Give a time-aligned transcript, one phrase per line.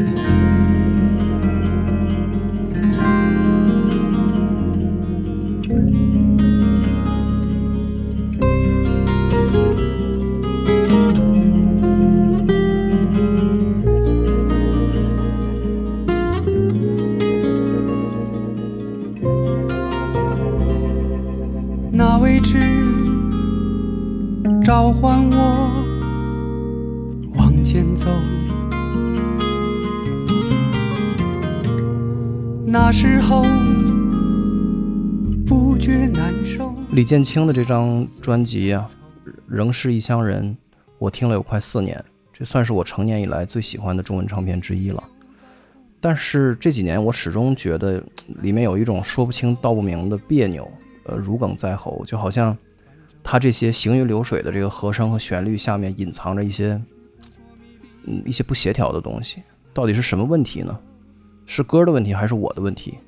[0.00, 0.49] 那
[37.10, 38.88] 建清的这张专辑啊，
[39.48, 40.44] 《仍是异乡人》，
[40.96, 45.02] 我听了有快四年，这算是我成年以来最喜欢的中文唱片之一了。
[46.00, 48.00] 但是这几年，我始终觉得
[48.42, 50.70] 里面有一种说不清道不明的别扭。
[51.02, 52.56] 呃，如鲠在喉，就好像
[53.24, 56.80] 他这些行云流水的这个和声和旋律下面隐藏着一些，
[58.04, 59.42] 嗯，一些不协调的东西。
[59.74, 60.78] 到底是什么问题呢？
[61.44, 62.98] 是歌的问题还是我的问题？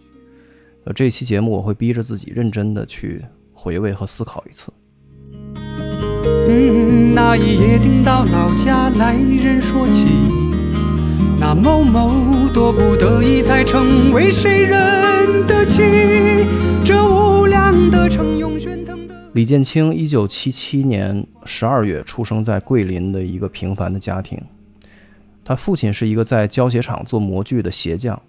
[0.86, 3.24] 呃，这期节目我会逼着自己认真的去
[3.62, 4.72] 回味和思考一次。
[6.48, 10.04] 嗯，那一夜听到老家来人说起，
[11.38, 15.80] 那某某多不得已才成为谁人的妻，
[16.84, 19.14] 这无量的城涌喧腾的。
[19.34, 24.36] 李建清一九七七年十二月出生在桂林的一个平凡的家庭，
[25.44, 28.20] 他父亲是一个在胶鞋厂做模具的鞋匠，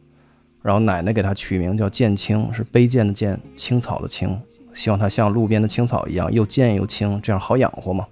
[0.62, 4.40] 然后奶奶给他取名叫建清，是卑贱的贱，青草的青，
[4.74, 8.06] 希望他像路边的青草一样又贱又青，这样好养活嘛。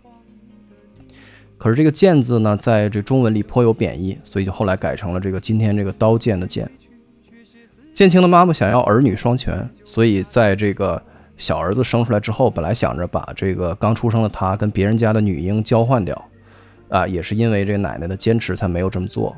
[1.58, 6.68] 可是这个“剑”字呢，在这中文里颇有贬义，所以就后来改成了这个今天这个刀剑的“剑”。
[7.94, 11.00] 剑青的妈妈想要儿女双全，所以在这个
[11.38, 16.30] 小儿子生出来之后，本来想着把这个刚出生的他跟别人家的女婴交换掉，
[16.90, 19.36] 啊，也是因为这奶奶的坚持才没有这么做。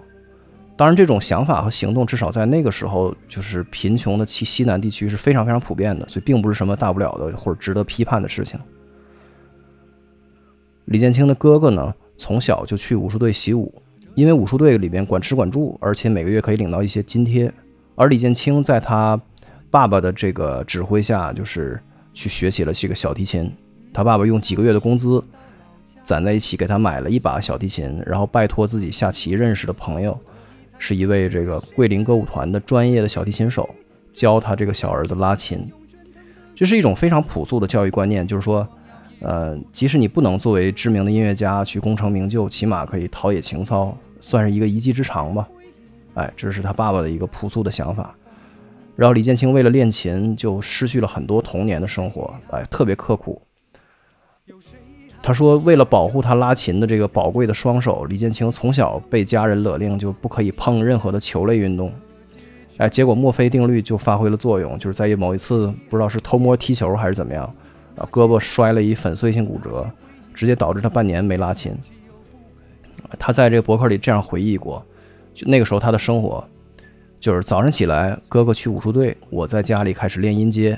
[0.84, 8.60] 当然，这种想法和行动，至少在那个时候，就是贫穷的西西南地区是非常非常普遍的，所以并不是什么大不了的或者值得批判的事情。
[10.84, 13.74] 李建清的哥哥呢，从小就去武术队习武，
[14.14, 17.50] 因为武术队里边管吃管住，而且每个月可以领到一些津贴。
[17.96, 19.18] 而李建清在他
[19.72, 21.80] 爸爸的这个指挥下，就是
[22.14, 23.50] 去学习了这个小提琴。
[23.94, 25.24] 他爸爸用几个月的工资
[26.04, 30.20] 攒在一起，给他买了一把小提琴，然后拜托自己下棋认识的朋友，
[30.86, 33.70] 是一位这个桂林歌舞团的专业的小提琴手，
[34.12, 35.66] 教他这个小儿子拉琴。
[36.54, 38.68] 这是一种非常朴素的教育观念，就是说。
[39.26, 45.48] 呃，即使你不能作为知名的音乐家去功成名就，起码可以陶冶情操，算是一个一技之长吧。
[46.16, 48.14] 哎，这是他爸爸的一个朴素的想法。
[48.98, 53.42] 然后李建清为了练琴，就失去了很多童年的生活，哎，特别刻苦。
[55.26, 61.90] 他说，为了保护他拉琴的这个宝贵的双手，李建清从小被家人勒令就不可以碰任何的球类运动。
[62.76, 67.46] 哎，结果墨菲定律就发挥了作用，就是在于某一次不知道是偷摸踢球还是怎么样。
[67.96, 69.90] 啊，胳膊摔了一粉碎性骨折，
[70.34, 71.74] 直接导致他半年没拉琴。
[73.18, 74.86] 他在这个博客里这样回忆过，
[75.34, 76.44] 就那个时候他的生活，
[77.22, 80.78] 就是早上起来，哥哥去武术队，我在家里开始练音阶。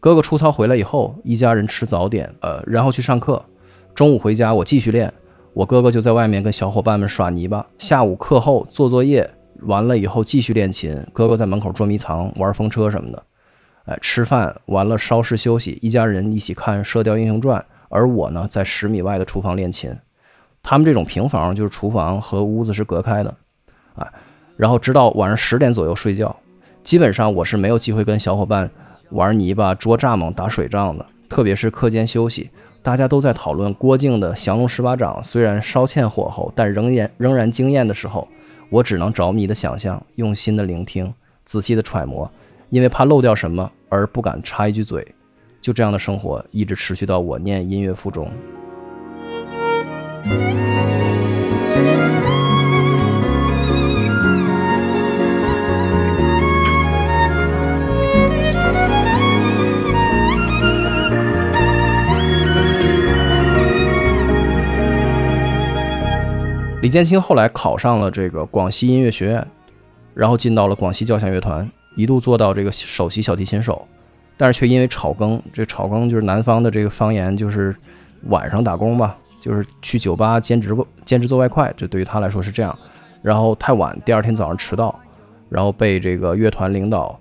[0.00, 3.44] 哥哥出操回来以后，一家人吃早点，呃，然后去上课。
[4.00, 5.12] 中午回家，我继续练。
[5.52, 7.66] 我哥哥就在外面跟小伙伴们耍泥巴。
[7.76, 9.30] 下午课后做作业，
[9.64, 10.98] 完了以后继续练琴。
[11.12, 13.22] 哥哥在门口捉迷藏、玩风车什么的。
[13.84, 17.60] 哎，吃饭完了稍事休息，一家人一起看《射雕英雄传》，
[17.90, 19.94] 而我呢，在十米外的厨房练琴。
[20.62, 23.36] 他们这种平房就是厨房和屋子是隔开的，
[23.96, 24.10] 啊，
[24.56, 26.34] 然后直到晚上十点左右睡觉。
[26.82, 28.70] 基本上我是没有机会跟小伙伴
[29.10, 31.04] 玩泥巴、捉蚱蜢、打水仗的。
[31.28, 32.50] 特别是课间休息，
[32.82, 38.26] 大家都在讨论郭靖的降龙十八掌，虽然稍欠火候，但仍然仍然惊艳的时候，
[38.70, 41.12] 我只能着迷的想象，用心的聆听，
[41.44, 42.30] 仔细的揣摩。
[42.70, 45.06] 因为怕漏掉什么而不敢插一句嘴，
[45.60, 48.30] 就这样的生活一直持续到我念音乐附中。
[66.80, 69.46] 李建清后来考上了这个广西音乐学院，
[70.14, 71.70] 然后进到了广西交响乐团。
[71.94, 73.86] 一度做到这个首席小提琴手，
[74.38, 77.76] 但是却因为炒更，这炒更就是南方的这个方言，就是
[78.28, 80.74] 晚上打工吧，就是去酒吧兼职
[81.04, 82.76] 兼职做外快，这对于他来说是这样。
[83.20, 84.98] 然后太晚，第二天早上迟到，
[85.50, 87.18] 然后被这个乐团领导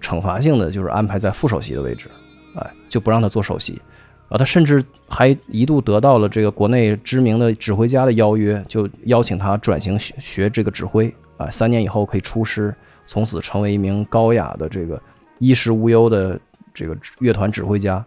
[0.00, 2.08] 惩罚性的就是安排在副首席的位置，
[2.56, 3.80] 哎，就不让他做首席。
[4.28, 11.12] 啊，他甚至还一度得到了这个国内知名的指挥家的邀约，就邀请他转型学学这个指挥。
[11.38, 12.74] 啊，三年以后可以出师，
[13.06, 15.00] 从此成为一名高雅的这个
[15.38, 16.38] 衣食无忧的
[16.74, 18.04] 这个乐团指挥家。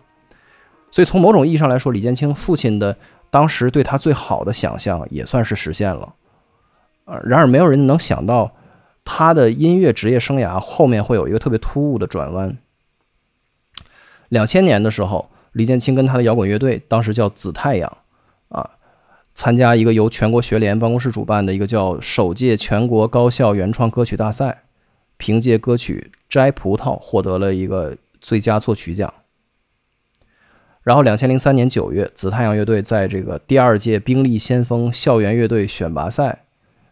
[0.91, 2.93] 所以从某种意义上来说，李建清父亲的
[3.29, 6.13] 当时对他最好的想象也算是实现了。
[7.05, 8.51] 呃，然而没有人能想到
[9.05, 12.57] 他的音乐职业生涯后面会有一个特别突兀的转弯。
[14.27, 17.97] 两千年的时候，李建清跟他的摇滚乐队，当时叫紫太阳，
[18.49, 18.69] 啊，
[19.33, 24.63] 参加一个由全国学联办公室主办的一个叫首届全国高校原创歌曲大赛，
[25.17, 29.13] 凭借歌曲《摘葡萄》获得了一个最佳作曲奖。
[30.83, 36.45] 然后，两千零三年九月，紫太阳乐队在这个第二届兵力先锋校园乐队选拔赛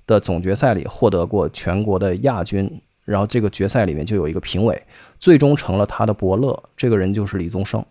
[0.06, 2.82] 的总决赛里获得过全国的亚军。
[3.06, 4.84] 然后这个决赛里面就有一个评委，
[5.18, 7.84] 最终成了他的伯乐，这个人就是李宗盛。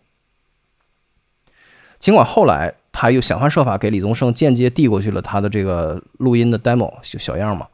[1.98, 7.66] 尽管后来他又想方设法给李宗盛间接递过去了他的这个录音的 demo 小小样嘛，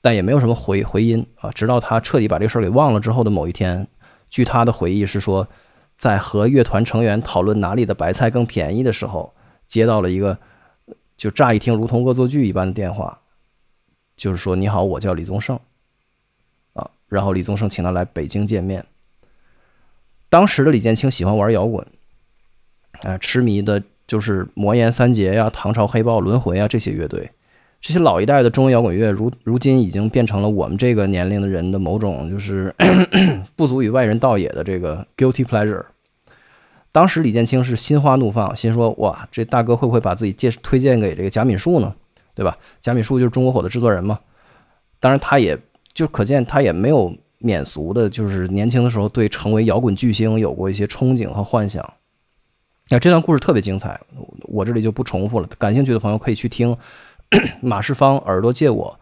[0.00, 1.50] 但也没有什么回回音啊。
[1.50, 3.86] 直到他彻底把这事儿给忘了之后的某一天，
[4.28, 5.48] 据他的回忆是说，
[5.96, 9.34] 在和乐团成员讨论哪里的白菜更便宜的时候，
[9.66, 10.36] 接到了一个
[11.16, 13.20] 就乍一听如同恶作剧一般的电话，
[14.16, 15.58] 就是说：“你好，我叫李宗盛
[16.74, 18.84] 啊。”然后李宗盛请他来北京见面。
[20.28, 21.86] 当时的李建清喜欢玩摇滚，
[23.02, 27.30] 啊，痴迷的就是魔岩三杰呀、唐朝黑豹、轮回啊这些乐队。
[27.80, 32.74] 这些老一代的中文摇滚乐，如如今已经变成了我们这个年龄的人的某种就是
[33.56, 35.84] 不足与外人道也的这个 guilty pleasure。
[36.92, 41.94] 当时李建清是心花怒放，心说：哇，这大哥会不会把自己介推荐给这个贾敏树呢？
[42.34, 42.56] 对吧？
[42.80, 44.20] 贾敏树就是中国火的制作人嘛。
[44.98, 45.58] 当然，他也。
[45.94, 51.86] 就可见他也没有免俗的，就是年轻的时候对成为摇滚巨星有过一些憧憬和幻想。
[52.92, 53.98] 那这段故事特别精彩，
[54.42, 55.48] 我这里就不重复了。
[55.56, 56.76] 感兴趣的朋友可以去听
[57.62, 59.00] 马世芳耳朵借我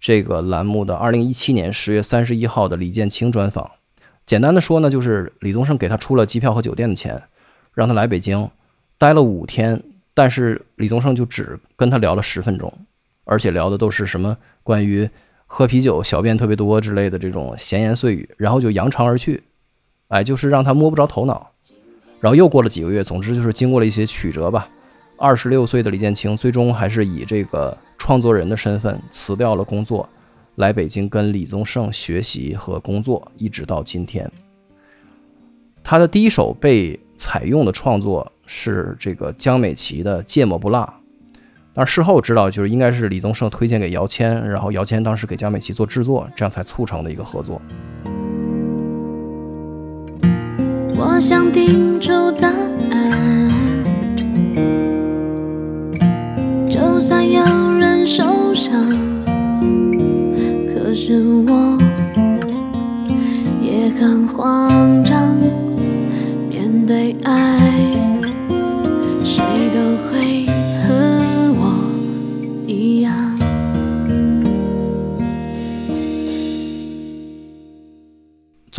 [0.00, 3.70] 这个栏目的二零一七年十月三十一号的李建清专访。
[4.26, 7.22] 简单的说呢，就是李宗盛给他出了机票和酒店的钱，
[7.72, 8.50] 让他来北京
[8.98, 9.80] 待了五天，
[10.12, 12.72] 但是李宗盛就只跟他聊了十分钟，
[13.22, 15.08] 而且聊的都是什么关于。
[15.46, 19.44] 喝啤酒、小便特别多之类的这种闲言碎语，然后就扬长而去，
[20.08, 21.49] 哎，就是让他摸不着头脑。
[22.20, 24.68] 然后又过了几个月，总之就是经过了一些曲折吧。
[25.16, 30.08] 二十六岁的李建清最终还是以这个创作人的身份辞掉了工作，
[30.56, 34.30] 来北京跟李宗盛学习和工作，一直到今天。
[35.82, 40.84] 他的第一首被采用的创作是这个江美琪的《芥末不辣》。
[41.72, 47.60] 但事后知道，就是应该是李宗盛推荐给姚谦，然后姚谦当时给江美琪做制作，这样才促成的一个合作。
[51.02, 52.46] 我想定出答
[52.90, 53.50] 案，
[56.68, 57.42] 就算有
[57.78, 58.70] 人受伤，
[60.74, 61.78] 可是我
[63.62, 64.89] 也很慌。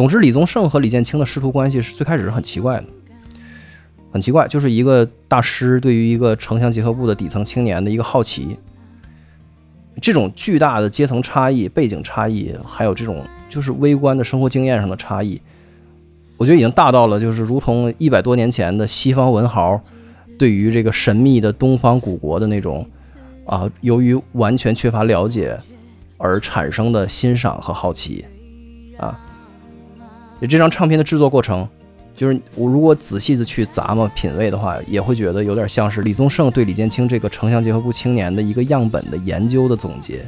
[0.02, 2.86] 总之，李宗盛和李建清的师徒关系是最开始是很奇怪的，
[4.12, 8.58] 很奇怪，就是一个大师对于一个城乡结合部的底层青年的一个好奇。
[10.02, 15.40] 这种巨大的阶层差异、背景差异，还有这种就是微观的生活经验上的差异，
[16.36, 19.80] 我觉得已经大到了就是如同一百多年前的西方文豪
[20.40, 22.84] 对于这个神秘的东方古国的那种
[23.46, 25.56] 啊，由于完全缺乏了解
[26.18, 28.26] 而产生的欣赏和好奇
[28.98, 29.28] 啊。
[30.48, 31.68] 这张唱片的制作过程，
[32.16, 40.26] 就是我如果仔细的去咂摸品味的话，也会觉得有点像是李宗盛对李建清这个城乡结合部青年的一个样本的研究的总结，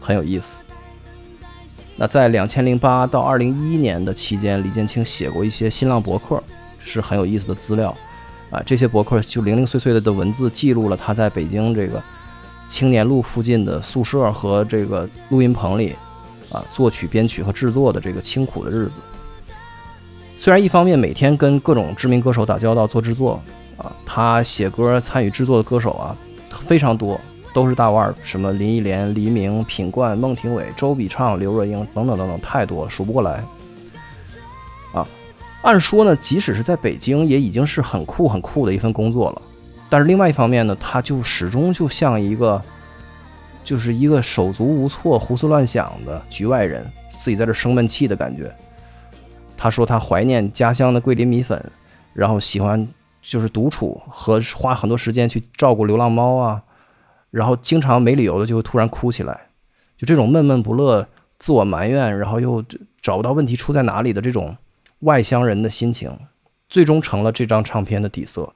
[0.00, 0.60] 很有意思。
[1.96, 6.40] 那在两千零八到二零一一年的期间，李建清写过一些新浪博客，
[6.78, 7.92] 是很有意思的资料
[8.50, 8.62] 啊。
[8.64, 12.00] 这些博客就零零碎碎的的文字记录了他在北京这个
[12.68, 15.96] 青年路附近的宿舍和这个录音棚里。
[16.50, 19.00] 啊，作曲、编曲和制作的这个清苦的日子，
[20.34, 23.38] 虽然一方面每天跟各种知名歌手打交道做制作，
[23.76, 26.16] 啊，他写歌参与制作的歌手啊
[26.60, 27.20] 非常多，
[27.52, 33.44] 都是大腕儿，什么林忆莲、黎明、品冠、孟庭苇、周笔畅、刘若英等等等等，太多，数不过来。
[34.94, 35.06] 啊，
[35.60, 39.42] 按说呢，即使是在北京，也已经是很酷很酷的一份工作了，
[39.90, 42.62] 但是另外一方面呢，他就始终就像一个。
[43.68, 48.50] 就是一个手足无措、胡思乱想的局外人，自己在这生闷气的感觉。
[49.58, 51.62] 他说他怀念家乡的桂林米粉，
[52.14, 52.88] 然后喜欢
[53.20, 56.62] 就是独处和花很多时间去照顾流浪猫啊，
[57.30, 59.38] 然后经常没理由的就会突然哭起来，
[59.98, 61.06] 就这种闷闷不乐、
[61.38, 62.64] 自我埋怨，然后又
[63.02, 64.56] 找不到问题出在哪里的这种
[65.00, 66.18] 外乡人的心情，
[66.70, 68.54] 最终成了这张唱片的底色。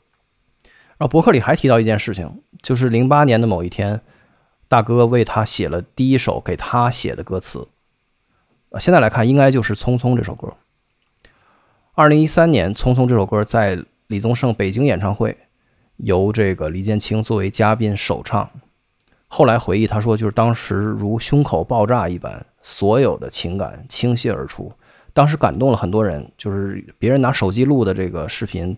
[0.97, 4.01] 然后博客里还提到一件事情，就是零八年的某一天，
[4.73, 7.69] 大哥为他写了第一首给他写的歌词。
[8.81, 10.55] 现在来看，应该就是《匆匆》这首歌。
[11.93, 15.37] 二零一三年，《匆匆》这首歌在李宗盛北京演唱会，
[15.99, 18.49] 由这个李建清作为嘉宾首唱。
[19.29, 24.73] 后来回忆，他说，就是当时如胸口爆炸一般，所有的情感倾泻而出，
[25.13, 26.27] 当时感动了很多人。
[26.39, 28.75] 就是别人拿手机录的这个视频，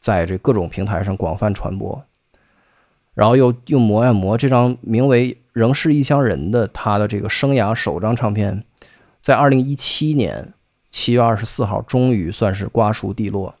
[0.00, 2.04] 在这各种平台上广泛传播。
[3.16, 8.62] 然后又又磨呀磨，这张名为《仍是异乡人》的他的这个生涯首张唱片，
[9.20, 10.52] 在二零一七年。
[10.88, 13.54] 七月二十四号，终于算是瓜熟蒂落。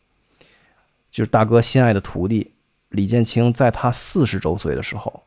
[1.10, 2.52] 就是大哥心爱的徒弟
[2.88, 5.24] 李建清，在他四十周岁的时候，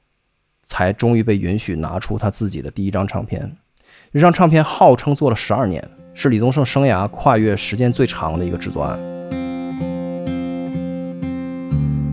[0.63, 3.55] 才终于被允许拿出他自己的第一张唱片。
[4.11, 9.18] 这张唱片号称做了十二年，是李宗盛生涯跨越时间最长的一个制作案。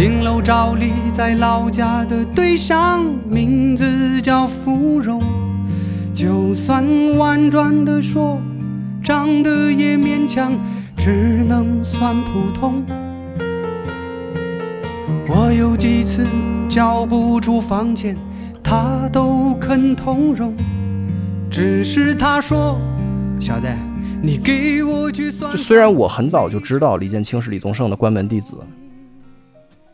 [0.00, 5.22] 顶楼照例在老家的对象，名字叫芙蓉。
[6.14, 6.82] 就算
[7.18, 8.40] 婉转的说，
[9.02, 10.54] 长得也勉强，
[10.96, 12.82] 只能算普通。
[15.28, 16.26] 我有几次
[16.66, 18.16] 交不出房钱，
[18.62, 20.54] 他都肯通融。
[21.50, 22.80] 只是他说，
[23.38, 23.66] 小子，
[24.22, 25.54] 你给我去算。
[25.54, 28.56] 虽然我很早就知道李建清是李宗盛的关门弟子。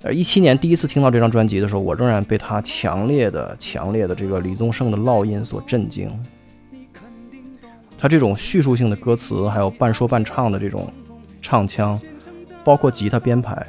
[0.06, 6.08] 呃，一七年第一次听到这张专辑的时候，我仍然被他强烈的、强烈的这个李宗盛的烙印所震惊。
[7.98, 10.88] 他这种叙述性的歌词，还有半说半唱的这种
[11.42, 12.00] 唱腔，
[12.62, 13.66] 包括吉他编排，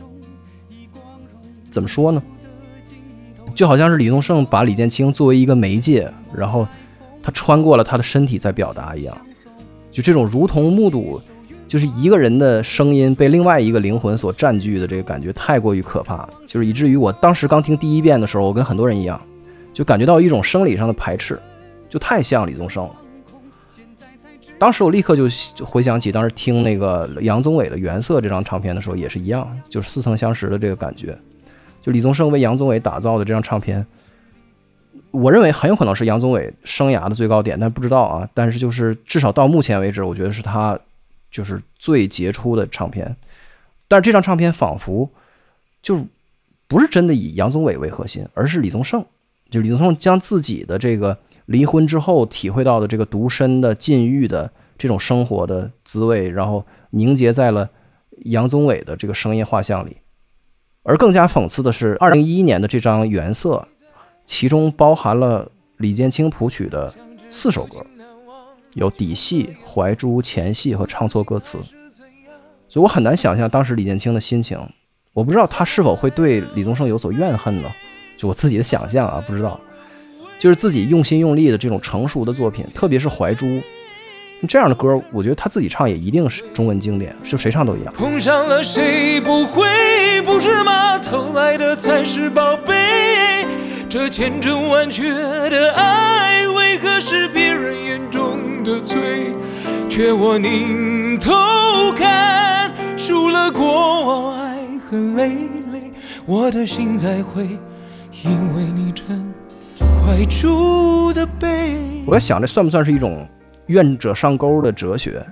[1.71, 2.21] 怎么说呢？
[3.55, 6.67] 就好像是李宗盛把李建清作为一个媒介，然后
[7.23, 9.17] 他穿过了他的身体在表达一样。
[9.91, 11.19] 就这种如同目睹。
[11.67, 19.19] 就是一个人的声音被另外一个灵魂所占据的这个感觉太过于可怕，就是以至于我当时刚听第一遍的时候，我跟很多人一样，
[19.73, 21.37] 就感觉到一种生理上的排斥，
[21.89, 22.95] 就太像李宗盛了。
[24.57, 25.27] 当时我立刻就
[25.63, 31.15] 回想起当时听那个杨宗纬的《原色》这张唱片的时候，也是一样，就是似曾相识的这个感觉。
[31.81, 33.85] 就李宗盛为杨宗纬打造的这张唱片，
[35.11, 38.27] 我认为很有可能是杨宗纬生涯的最高点，但不知道啊。
[38.33, 40.79] 但是就是至少到目前为止，我觉得是他。
[41.29, 43.15] 就是最杰出的唱片，
[43.87, 45.09] 但是这张唱片仿佛
[45.81, 46.05] 就
[46.67, 49.05] 不是真的以杨宗纬为核心，而是李宗盛。
[49.49, 57.69] 就李宗盛将自己的这个离婚之后体会到的这个独身的禁欲的这种生活的滋味，然后凝结在了
[58.25, 59.97] 杨宗纬的这个声音画像里。
[60.83, 63.55] 而更加讽刺的是，二零一一年的这张《原色》，
[64.25, 66.93] 其中包含了李建清谱曲的
[67.29, 67.85] 四首歌。
[68.77, 71.57] 有底细、怀珠、前戏和唱错歌词，
[72.69, 74.55] 所以我很难想象当时李建清的心情。
[75.13, 77.71] 我不知道他是否会对李宗盛有所怨恨呢？
[78.17, 79.59] 就我自己的想象啊，不知道。
[80.37, 83.59] 就是自己用心用力的这种成熟的作品，特别是怀珠
[84.47, 87.91] 这样的歌，我觉得他自己唱也一定是中文经典，就谁唱都一样。
[87.97, 90.99] 碰上了谁不会，不是吗？
[90.99, 93.47] 偷来的才是宝贝，
[93.89, 95.11] 这千真万确
[95.49, 98.37] 的爱，为何是别人眼中？
[98.67, 99.33] 的罪，
[99.87, 101.31] 却我拧头
[101.95, 103.63] 看，输了过
[104.05, 105.29] 往爱恨累
[105.71, 105.93] 累，
[106.25, 107.45] 我的心才会
[108.25, 109.25] 因为你成
[109.79, 111.77] 怀住的悲。
[112.05, 113.25] 我在想，这算不算是一种
[113.67, 115.25] 愿者上钩的哲学？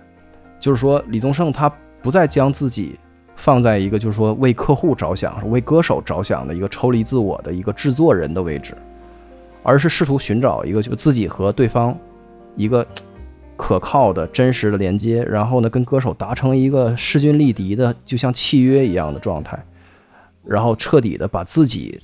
[0.58, 1.70] 就是说，李宗盛他
[2.01, 2.98] 不再将自己
[3.36, 8.74] 放在一个就是说为客户着想、为歌手着想的一个抽离自我的一个制作人的位置，
[9.62, 11.94] 而是试图寻找一个就自己和对方
[12.56, 12.88] 一个。
[13.58, 19.58] 可靠的、真实的连接，然后呢，跟歌手达成一个势均力敌的，就像契约一样的状态，
[20.44, 22.00] 然后彻底的把自己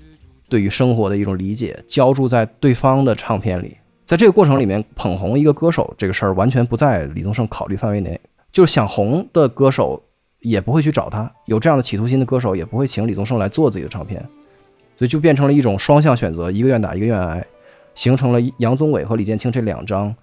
[0.49, 3.77] 对于生活的一种理解浇筑在对方的唱片里。
[4.05, 8.19] 在这个过程里面，捧红一个歌手这个事儿完全不在李宗盛考虑范围内。
[8.51, 10.03] 就是想红的歌手
[10.39, 14.19] 也不会去找他，有这样的企图心的歌手也不会请李宗盛来做自己的唱片，
[14.97, 17.45] 所以就变成了一种双向选择，一个愿打一个愿挨。
[17.95, 20.13] 形成了杨宗纬和李建清这两张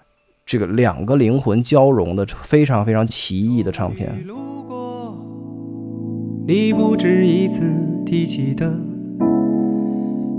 [0.49, 4.25] 这个两个灵魂交融的非常非常奇异的唱片。
[4.27, 5.15] 路过
[6.47, 7.63] 你不止一次
[8.07, 8.73] 提起的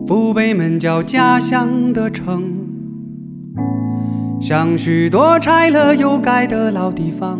[0.07, 2.41] 父辈们叫家乡的城，
[4.41, 7.39] 像许多拆了又盖的老地方，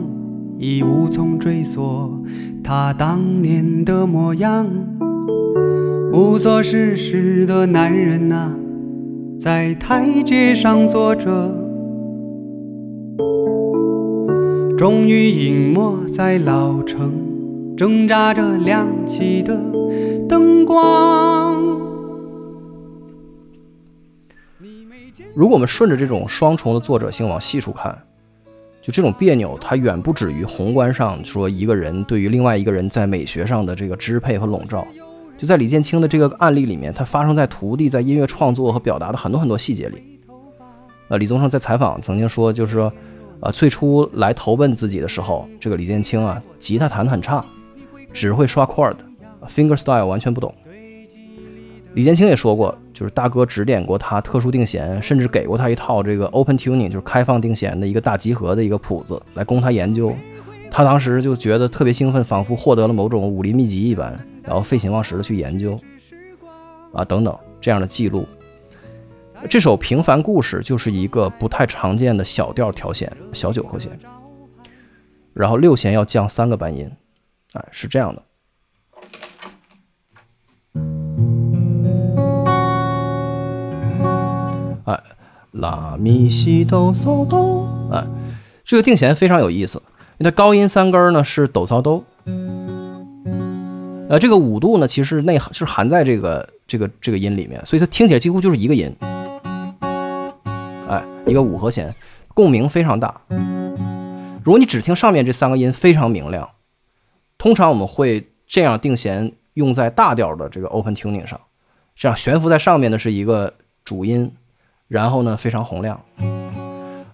[0.60, 2.24] 已无从追溯
[2.64, 4.68] 他当年的模样。
[6.14, 8.54] 无所事事的男人呐、
[9.40, 11.68] 在台阶上坐着。
[14.80, 19.54] 终于隐没在老城，挣扎着亮起的
[20.30, 21.62] 灯光。
[25.36, 27.94] 如果我们顺着这种双重的作者性往细处看，
[28.82, 34.88] 就这种别扭，它远不止于宏观上说一个人对于另外一个人在美学上的这个支配和笼罩。
[35.38, 40.02] 就在李建清的这个案例里面，它发生在徒弟在音乐创作和表达的很多很多细节里。
[41.10, 42.94] 呃，李宗盛在采访曾经说，就是说，
[43.42, 47.44] 呃，最初来投奔自己的时候，这个李建清啊，吉他弹得很差，
[48.12, 50.54] 只会刷 chord，finger style 完全不懂。
[51.94, 60.14] 李建清也说过，就是大哥指点过他特殊定弦，甚至给过他一套这个 open tuning，就是开放定弦的一个大集合的一个谱子来供他研究。
[60.70, 65.80] 他当时就觉得特别兴奋，仿佛获得了某种武林秘籍一般，然后废寝忘食的去研究，
[66.94, 68.24] 啊等等这样的记录。
[69.48, 73.92] 这首《平凡故事》就是一个不太常见的小调调弦，小九和弦，
[75.34, 76.92] 然后六弦要降三个半音，
[77.54, 78.22] 哎，是这样的。
[84.86, 85.02] 哎，
[85.52, 88.06] 拉咪西哆嗦哆，哎，
[88.66, 89.82] 这个定弦非常有意思，
[90.18, 92.04] 因为它高音三根呢是哆嗦哆，
[94.10, 98.94] 呃，这个五度呢其实内含是含在这个这个这个音里面，所以它听起来几乎就是一个音，
[101.30, 101.94] 一个五和弦，
[102.34, 103.22] 共鸣非常大。
[104.44, 106.50] 如果你只听上面这三个音，非常明亮。
[107.38, 111.40] 通常我们会这样定弦用在大调的这个 open tuning 上，
[111.96, 114.32] 这样悬浮在上面的是一个主音，
[114.88, 116.04] 然后呢非常洪亮。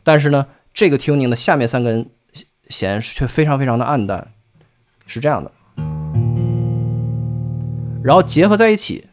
[0.04, 2.10] 但是呢，这个 tuning 的下面三根
[2.70, 4.32] 弦却非常非常的暗淡，
[5.06, 5.52] 是这样的。
[8.04, 9.08] 然后结合在一起，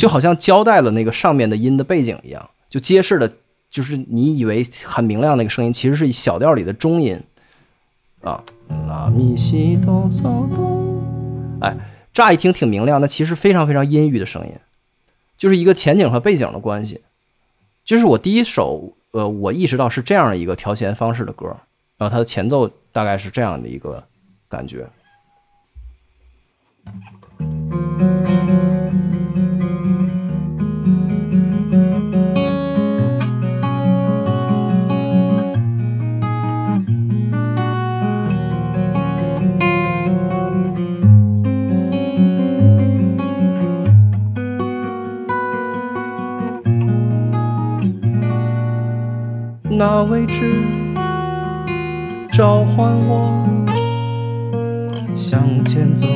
[0.00, 3.30] 就好像交代了那个上面的音的背景一样，就揭示了，
[3.68, 7.20] 就是你以为很明亮那个声音，其实是小调里的中音
[8.22, 8.42] 啊，
[8.88, 11.02] 拉咪西哆嗦哆，
[11.60, 11.76] 哎，
[12.14, 14.54] 乍一听挺明亮，那其实非常非常阴郁的声音，
[15.36, 17.02] 就是一个前景和背景的关系。
[17.84, 21.46] 就是我第一首，呃，我意识到是这样的一个调弦方式的歌，
[21.98, 24.02] 然后它的前奏大概是这样的一个
[24.48, 24.88] 感觉。
[49.80, 50.34] 那位置
[52.30, 53.64] 召唤我
[55.16, 56.06] 向前走，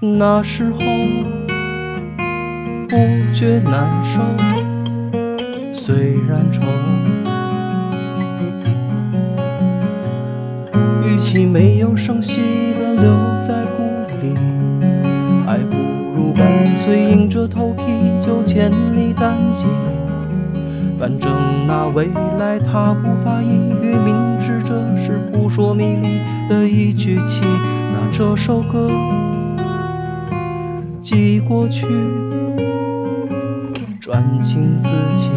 [0.00, 0.78] 那时候
[2.88, 2.96] 不
[3.34, 4.18] 觉难受，
[5.74, 6.62] 虽然愁，
[11.04, 13.04] 与其没有声息的留
[13.46, 13.82] 在故
[14.22, 14.32] 里，
[16.86, 17.82] 干脆硬着头皮
[18.24, 19.66] 就千里单骑。
[20.96, 21.28] 反正
[21.66, 22.06] 那未
[22.38, 27.40] 来他无法抑郁，明知这是扑朔迷离的一句棋。
[27.42, 28.88] 那这首歌
[31.02, 31.84] 寄过去，
[34.00, 35.28] 专情自己。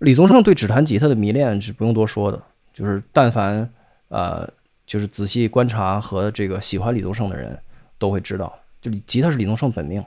[0.00, 3.70] 李宗盛对指弹吉他的迷恋是不用多说的，就是但凡
[4.08, 4.48] 呃，
[4.86, 7.58] 就是仔细观察和这个喜欢李宗盛的人
[7.98, 10.04] 都会知道，就吉他是李宗盛本命。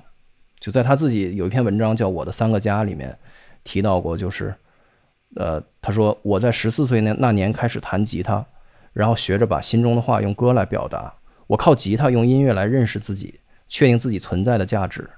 [0.60, 3.18] 就在他自己有一篇文章叫《我的三个家》里面
[3.64, 4.54] 提到过，就是
[5.36, 8.46] 呃，他说我在十四岁那那年开始弹吉他，
[8.92, 11.14] 然后学着把心中的话用歌来表达。
[11.48, 15.10] 我靠吉他用音乐来认识自己，确定自己存在的价值。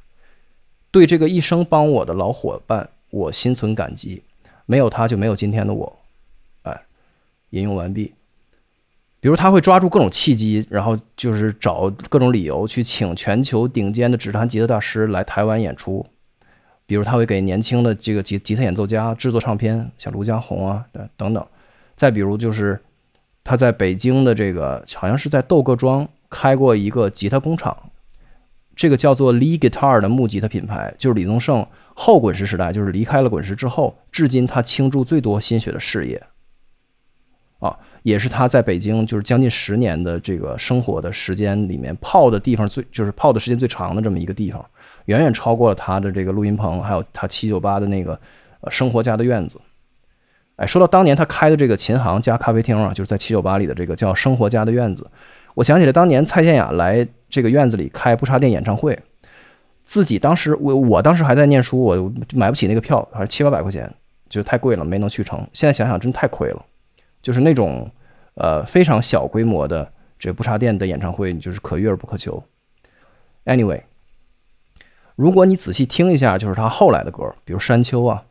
[0.91, 4.23] 对这个一生帮我的老伙伴，我心存感激。
[4.65, 5.99] 没有他就没有今天的我，
[6.61, 6.81] 哎，
[7.49, 8.13] 引用完毕。
[9.21, 16.05] 比如他会抓住各种契机，然后就是找各种理由去请全球顶尖的指弹吉他大师来台湾演出。
[16.87, 21.45] 比如他会给年轻的这个吉吉他演奏家制作唱片，像卢家宏啊，对等等。
[21.95, 22.81] 再比如就是
[23.43, 27.77] 他在北京的这个好像是在窦各庄开过一个吉他工厂，
[28.75, 36.21] 这个叫做 Lee Guitar 的木吉他品牌，就是李宗盛后滚石时代，就是离开了滚石之后，至今他倾注最多心血的事业。
[37.61, 44.65] 啊，也是他在北京就是将近十年的这个生活的时间里面泡的地方最就是泡的时间最长的这么一个地方，
[45.05, 48.19] 远远超过了他的这个录音棚，还有他七九八的那个
[48.61, 49.61] 呃生活家的院子。
[50.55, 55.07] 哎，说到当年他开的这个琴行加咖啡厅啊，就是在七九八里的这个叫生活家的院子，
[55.53, 58.97] 我想起来当年蔡健雅来这个院子里开不插电演唱会，
[59.83, 63.91] 自己当时我我当时还在念书，我买不起那个票，还是七八百块钱，
[64.29, 65.39] 就太贵了，没能去成。
[65.53, 66.65] 现在想想真太亏了。
[67.21, 67.89] 就是那种，
[68.33, 72.43] 呃，非常小规模的这不插电的演唱会，你就是可遇而不可求。
[73.45, 73.81] Anyway，
[75.15, 78.23] 如果你仔细听一下，就是他后来的歌，比如《山丘》啊，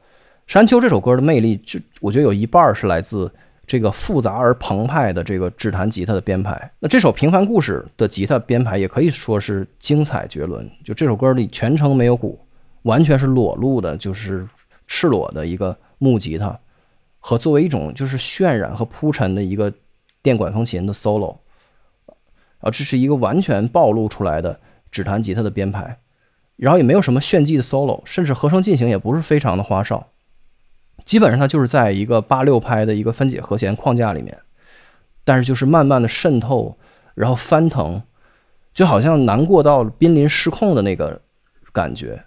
[0.53, 3.31] 《山丘》这首歌的魅力，就我觉得有一半是来自
[3.67, 6.71] 这个复杂而澎湃的这个指弹吉他的编排。
[6.81, 10.69] 那这首《平凡故事》的吉他编排也可以说是精彩绝伦。
[10.85, 12.39] 就这首歌里全程没有鼓，
[12.83, 14.49] 完全是裸露的，就是
[14.87, 16.59] 赤裸的一个木吉他。
[17.23, 19.73] 和作为一种就是渲染和铺陈的一个
[20.23, 21.37] 电管风琴的 solo，
[22.59, 24.59] 啊，这是一个完全暴露出来的
[24.91, 25.99] 指弹吉他的编排，
[26.57, 30.09] 然后也没有什么炫技的 solo，甚至和声进行也不是非常的花哨，
[31.05, 34.37] 基本上它就是在一个八六拍的一个分解和弦框架里面，
[35.23, 36.79] 但是就是慢慢的渗透，
[37.15, 38.03] 然后翻腾，
[38.73, 41.21] 就好像难过到濒临失控的那个
[41.71, 42.25] 感觉，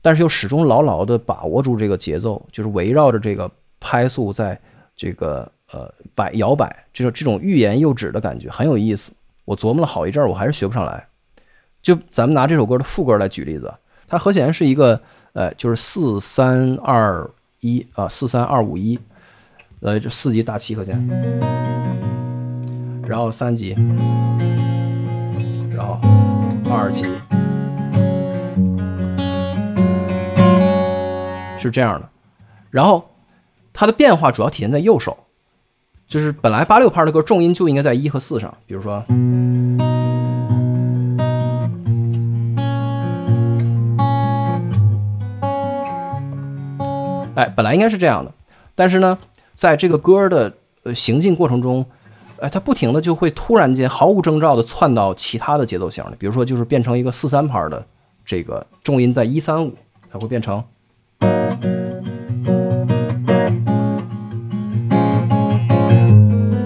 [0.00, 3.50] 但是又始终牢牢的把握住这个节奏，就是围绕着这个。
[3.80, 4.58] 拍速在
[4.96, 9.12] 这个呃摆摇摆，这种这种欲言又止的感觉很有意思。
[9.44, 11.06] 我琢磨了好一阵儿，我还是学不上来。
[11.80, 13.72] 就咱们拿这首歌的副歌来举例子，
[14.06, 15.00] 它和弦是一个
[15.32, 18.98] 呃，就是四三二一啊，四三二五一，
[19.80, 20.98] 呃，就四级大七和弦，
[23.06, 23.74] 然后三级，
[25.72, 26.00] 然后
[26.70, 27.04] 二级，
[31.58, 32.08] 是这样的，
[32.70, 33.08] 然后。
[33.80, 35.16] 它的变化主要体现在右手，
[36.08, 39.04] 就是本来八六拍的歌重音就应该在一和四上，比如说，
[47.36, 48.32] 哎，本来应该是这样的，
[48.74, 49.16] 但是呢，
[49.54, 51.86] 在这个歌的呃行进过程中，
[52.40, 57.86] 哎，它不停的就会突然间毫无征兆的窜到其他的节奏型里，比如说就是变成一个四三拍的
[58.24, 59.72] 这个重音在一三五，
[60.10, 60.64] 它会变成。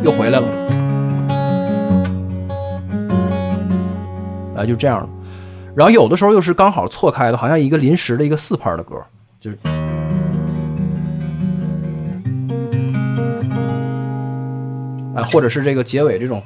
[0.05, 0.47] 又回来了，
[4.57, 5.09] 哎，就这样了
[5.77, 8.97] 然后有的时候又是刚好错开的，好像一个临时的一个四拍的歌，
[9.41, 9.59] 就是，
[15.15, 16.43] 哎，或者是这个结尾这种，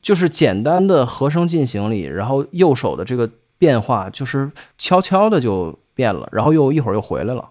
[0.00, 3.28] 就是简单的和声进行里，然后右手的这个。
[3.58, 7.50] 变化就是悄悄的就变了，然后又一会儿又回来了，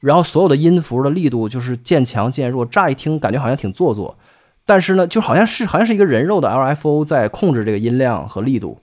[0.00, 4.16] 然后所有的音符的力度就是渐强渐弱，乍一听感觉好像挺做作，
[4.64, 8.80] 但是呢，就好像是好像是一个人肉的 LFO 在控制这个音量和力度，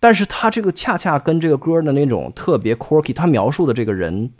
[0.00, 4.30] 但是他这个恰恰跟这个歌的那种特别 quirky，他描述的这个人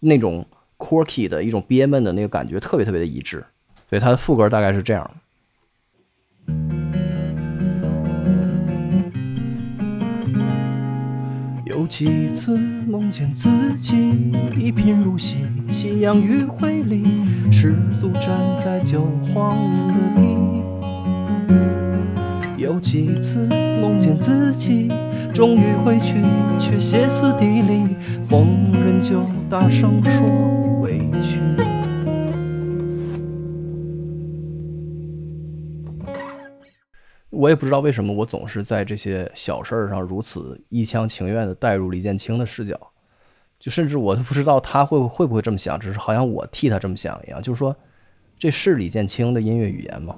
[0.00, 0.46] 那种
[0.78, 3.44] quirky 的一种憋闷的那个感觉特别特别的一致，
[3.90, 5.10] 所以他的副歌大概是这样。
[11.78, 14.12] 有几次梦见自己
[14.58, 15.36] 一贫如洗，
[15.70, 17.04] 夕阳余晖里，
[17.52, 20.36] 失足站在旧荒的地。
[22.56, 23.46] 有几次
[23.80, 24.90] 梦见自己
[25.32, 26.16] 终于回去，
[26.58, 27.96] 却歇斯底里，
[28.28, 31.38] 逢人就大声说委屈。
[37.38, 42.76] 我也不知道为什么，我总是在这些小事儿上如此一厢情愿地带入李建清的视角，
[43.60, 47.40] 就甚至我都不知道他会会不会这么想，只是好像我替他这么想一样。
[47.40, 47.76] 就是说，
[48.36, 50.16] 这是李建清的音乐语言吗？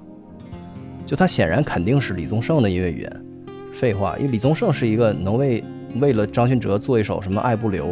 [1.05, 3.25] 就他显然肯定是李宗盛的音乐语言。
[3.71, 5.63] 废话，因为李宗盛是一个能为
[5.99, 7.89] 为了张信哲做一首什么《爱不留》，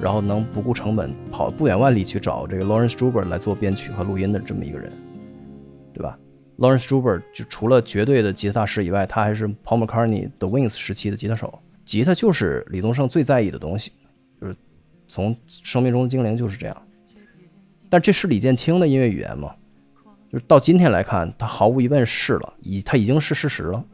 [0.00, 4.92] 然后能不顾成本跑不远万里去找这个 Lawrence Struber 来做编曲和录音的这么一个人，
[5.92, 6.16] 对吧
[6.60, 11.58] ？Lawrence Struber 就除了绝对的吉他大师以外，他还是 Paul McCartney The Wings 时期的吉他手。
[11.84, 13.90] 吉他就是李宗盛最在意的东西，
[14.40, 14.54] 就是
[15.08, 16.82] 从生命中的精灵就是这样。
[17.88, 19.52] 但这是李建清的音乐语言吗？
[20.30, 23.84] 就是到今天来看，他毫无疑问是了，已他已经是事实了。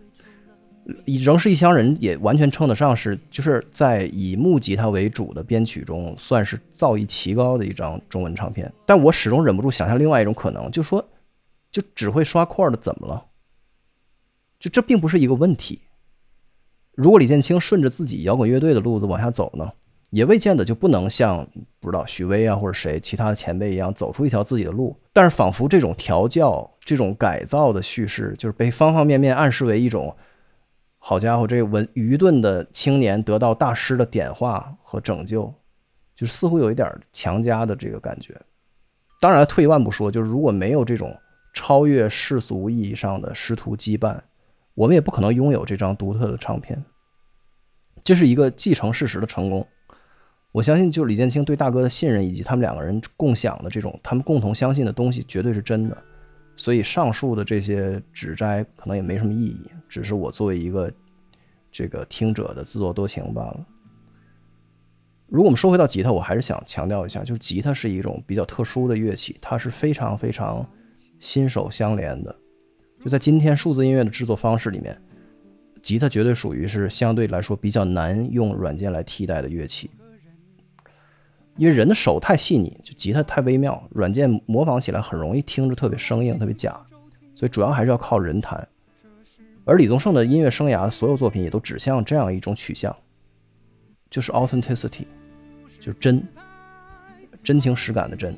[1.04, 8.70] 以仍是一乡人也完全称得上是，就是在以木吉他为主的编曲中，算是造诣奇高的一张中文唱片。
[8.84, 11.02] 但我始终忍不住想象另外一种可能，就说，
[11.76, 13.26] 就只会刷块的怎么了？
[14.58, 15.82] 就这并不是一个问题。
[16.92, 19.70] 如果李建清顺着自己摇滚乐队的路子往下走呢，
[20.08, 21.46] 也未见得就不能像
[21.78, 24.98] 不知道许巍啊或者谁其他的前辈一样走出一条自己的路。
[25.12, 30.16] 但是仿佛这种调教、这种改造的叙事，就是被方方面面暗示为一种。
[30.98, 35.52] 好家伙，这文愚钝的青年得到大师的点化和拯救，
[36.14, 38.34] 就是似乎有一点强加的这个感觉。
[39.20, 41.14] 当然，退一万步说，就是如果没有这种
[41.56, 44.20] 超越世俗意义上的师徒羁绊，
[44.74, 46.84] 我们也不可能拥有这张独特的唱片。
[48.04, 49.66] 这是一个继承事实的成功。
[50.52, 55.96] 我相信，就李建清对大哥的信任，以及他们两个人共享的这种他们共同相信的东西，绝对是真的。
[56.58, 60.92] 所以上述的这些指摘可能也没什么意义，只是我作为一个
[61.72, 63.66] 这个听者的自作多情罢了。
[65.26, 70.66] 如果我们说回到吉他，我还是想强调一下，就是吉他是一种比较特殊的乐器，它是非常非常
[71.18, 72.34] 心手相连的。
[73.02, 75.00] 就在今天数字音乐的制作方式里面，
[75.82, 79.90] 吉他绝对属于是相对来说比较难用软件来替代的乐器。
[81.56, 86.78] 因为人的手太细腻，就吉他太微妙，软件模仿起来很容易听着特别生硬、特别假，
[87.32, 88.68] 所以主要还是要靠人弹。
[89.64, 92.94] 而李宗盛的音乐生涯所有作品也都指向这样一种取向，
[94.10, 95.06] 就是 authenticity，
[95.80, 96.22] 就是真，
[97.42, 98.36] 真情实感的真，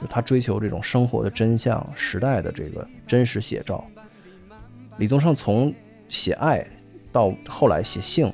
[0.00, 3.84] 就他追求这种生活的真相、时代的这个真实写照。
[4.98, 5.72] 李宗盛从
[6.08, 6.66] 写爱
[7.12, 8.32] 到后来写性。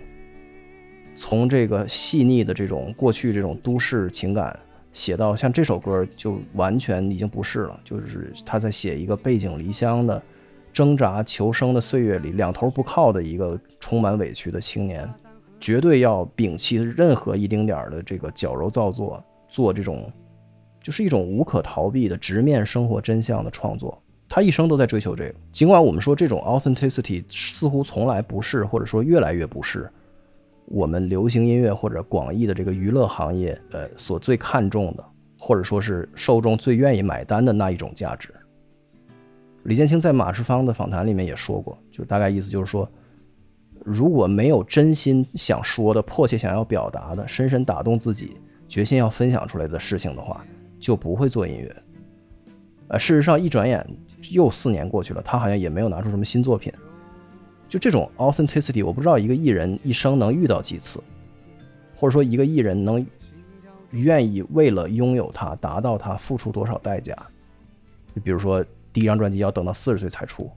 [1.15, 4.55] 从这个细腻的这种过去这种都市情感
[4.93, 7.81] 写到像这首歌，就完全已经不是了。
[7.83, 10.23] 就是他在写一个背井离乡的、
[10.75, 15.11] 挣扎求生的岁月里，两头不靠的一个充满委屈的青年，
[15.59, 20.13] 绝对要摒弃任何一丁点儿的这个矫揉造作，做这种
[20.87, 24.01] 就是一种无可逃避的直面生活真相的创作。
[24.29, 25.35] 他一生都在追求这个。
[25.51, 29.91] 尽管我们说这种 authenticity 似乎从来不是，或者说越来越不是。
[30.67, 35.05] 我们流行音乐或者广义的这个娱乐行业，呃，所最看重的，
[35.37, 38.33] 或者说是受众最愿意买单的那一种价值。
[39.65, 42.89] 李建清在马世芳的访谈里面也说过，就大概意思就是说，
[43.85, 48.37] 如果没有真心想说的、迫切想要表达的、深深打动自己、
[48.69, 50.47] 决心要分享出来的事情的话，
[50.79, 51.77] 就不会做音乐。
[52.89, 53.85] 呃，事实上一转眼
[54.31, 56.73] 又四年过去了，他好像也没有拿出什么新作品。
[57.69, 61.01] 就这种 authenticity，我不知道一个艺人一生能遇到几次，
[61.97, 63.05] 或者说一个艺人能
[63.91, 67.13] 愿意为了拥有它、达到它付出多少代价。
[68.15, 70.49] 就比如说第一张专辑要等到四十岁才出，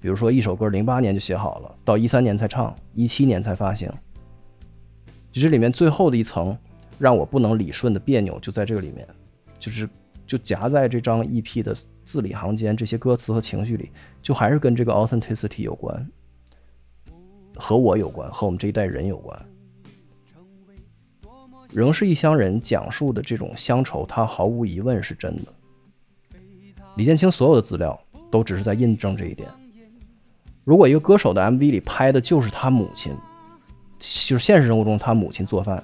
[0.00, 3.88] 比如说一首歌零八年就写好了，到一三年才唱，一七年才发行。
[5.30, 6.56] 就这里面最后的一层
[6.98, 9.06] 让我不能理顺的别扭就在这个里面，
[9.58, 9.88] 就是
[10.26, 13.90] 就夹在这张 EP 的字里行间这些歌词和情绪里，
[14.22, 16.06] 就还是跟这个 authenticity 有关。
[17.56, 19.46] 和我有关，和我们这一代人有关。
[21.72, 25.52] 仍是一乡人讲述的这种乡愁，它毫无疑问是真的。
[26.96, 27.98] 李建清所有的资料
[28.30, 29.48] 都只是在印证这一点。
[30.62, 33.12] 如果一个歌手的 MV 里拍的就是他母亲，
[33.98, 35.82] 就是现实生活中他母亲做饭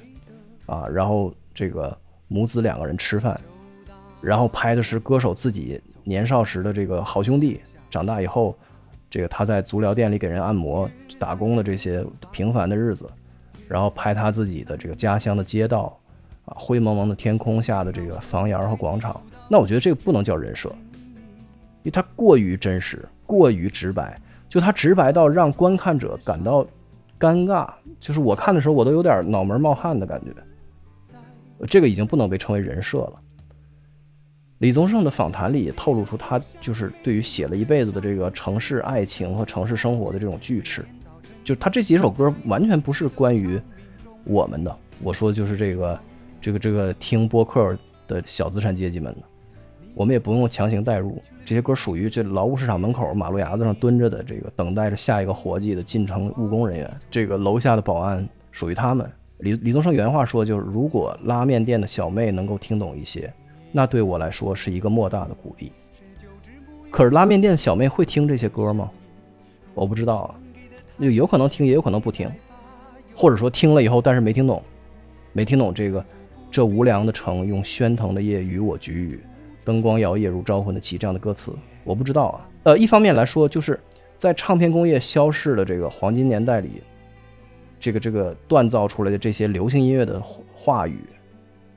[0.67, 1.97] 啊，然后这个
[2.29, 3.41] 母子两个人吃饭，
[4.21, 8.57] 然后拍的是歌手自己年少时的这个好兄弟，长大以后。
[9.13, 13.11] 这个他在足疗店里给人按摩打工的这些平凡的日子，
[13.67, 15.99] 然后拍他自己的这个家乡的街道，
[16.45, 24.17] 啊，灰蒙蒙的天空下的这个房檐和广场，那我觉得这个不能叫人设，因为它过于真实，过于直白，
[24.49, 26.65] 就它直白到让观看者感到
[27.19, 33.15] 尴尬，就是我看的时候我都有点脑门冒汗的感觉，这个已经不能被称为人设了。
[34.61, 40.85] 李宗盛的访谈里也透露出他就是对于写了一辈子的这个城市爱情和城市生活的这种巨齿，
[41.43, 43.59] 就他这几首歌完全不是关于
[44.23, 44.77] 我们的。
[45.03, 46.01] 我说的就是这个
[46.43, 47.75] 这个这个听播客
[48.07, 49.23] 的小资产阶级们的，
[49.95, 51.23] 我们也不用强行代入。
[51.43, 59.11] 这些歌属于这劳务市场门口马路牙子上蹲着的这个等待着下一个活计的进城务工人员，这个楼下的保安属于他们。
[59.39, 63.33] 李李宗盛原话说就是如果拉面店的小妹能够听懂一些。
[63.73, 65.73] 那对我来说是一个莫大的鼓励。
[66.91, 68.91] 可是拉面店的小妹会听这些歌吗？
[69.75, 70.35] 我不知道啊，
[70.99, 72.29] 有有可能听，也有可能不听，
[73.15, 74.61] 或者说听了以后，但是没听懂，
[75.33, 76.05] 没听懂这个
[76.51, 79.21] “这无良的城用喧腾的夜与我举语，
[79.65, 81.53] 灯光摇曳如招魂的旗”这样的歌词，
[81.85, 82.49] 我不知道啊。
[82.65, 83.79] 呃，一方面来说，就是
[84.17, 86.83] 在唱片工业消逝的这个黄金年代里，
[87.79, 90.21] 这个这个锻造出来的这些流行音乐的
[90.53, 90.99] 话语，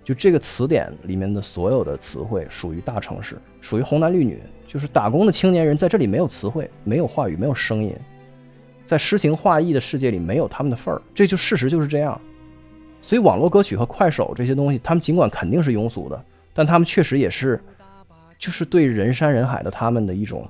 [0.03, 7.95] 就这个词典里面的所有的词汇属于大城市，属于红男绿女，就是打工的青年人在这里没有词汇，没有话语，没有声音，
[8.83, 12.19] 在诗情画意的世界里没有他们的份儿，这就事实就是这样。
[13.01, 17.61] 所以网络歌曲和快手这些东西，他们尽管肯定是庸俗的，但他们确实也是，
[18.37, 20.45] 就是对人山人海的他们的一种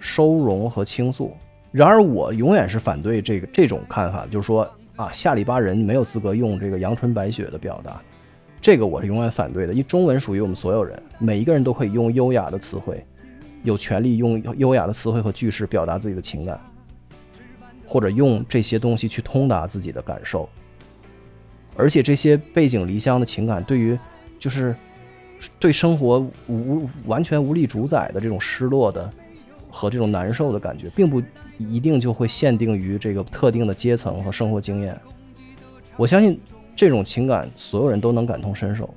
[0.00, 1.32] 收容和倾诉。
[1.72, 8.00] 然而，我永远是反对这个这种看法，就是说啊，下里巴人没有资格用这个阳春白雪的表达，
[8.66, 9.72] 这个我是永远反对的。
[9.72, 13.00] 因为中文属于我们所有人，每一个人都可以用优雅的词汇，
[13.62, 16.60] 有权利用优雅的词汇和句式表达自己的情感，
[17.86, 20.48] 或者用这些东西去通达自己的感受。
[21.76, 23.96] 而且这些背井离乡的情感，对于
[24.36, 24.74] 就是
[25.60, 29.08] 对生活无完全无力主宰的这种失落的
[29.70, 31.22] 和这种难受的感觉，并不
[31.56, 35.00] 一定就会限定于这个特定的阶层和生活经验。
[35.96, 36.40] 我相信
[36.76, 38.88] 这种情感，所有人都能感同身受。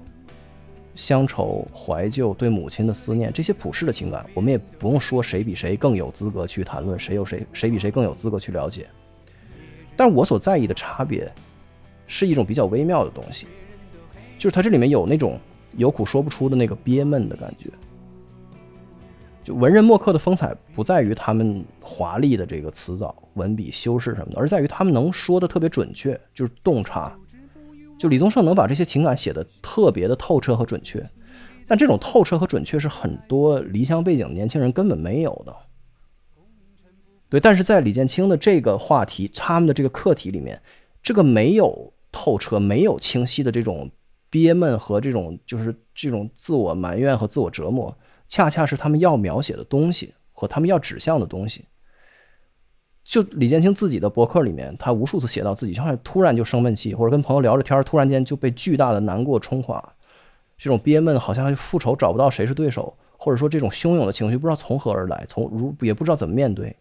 [0.94, 8.88] 乡愁、怀旧、对母亲的思念，这些普世的情感，我们也不用说谁比谁更有资格去谈论，谁有谁谁比谁更有资格去了解。
[9.96, 11.32] 但我所在意的差别。
[12.12, 13.46] 是一种比较微妙的东西，
[14.40, 15.40] 就是它这里面有那种
[15.78, 17.70] 有苦说不出的那个憋闷的感觉。
[19.44, 27.16] 就文人墨客的风采不在于他们华丽的这个词藻、文笔修饰什么的，而在于他们能说的特别准确，就是洞察。
[28.00, 31.08] 就李宗盛能把这些情感写得特别的透彻和准确，
[31.68, 35.56] 但这种透彻和准确是很多离乡背景的年轻人根本没有的。
[37.30, 40.60] 对，但是在李建清的这个话题，他们的这个课题里面，
[41.04, 41.94] 这个没有。
[42.12, 43.88] 透彻没有清晰的这种
[44.32, 47.96] 憋闷和这种就是这种自我埋怨和自我折磨，
[48.28, 51.66] 恰恰是他们要描写的东西和他们要指向的东西。
[53.10, 59.84] 就李建清自己的博客里面，他无数次写到自己，好像突然就生闷气，或者跟朋友聊着天，突然间就被巨大的难过冲垮，
[60.60, 66.76] 这种憋闷好像复仇找不到谁是对手，或者说这种汹涌的情绪不知道从何而来，从如也不知道怎么面对，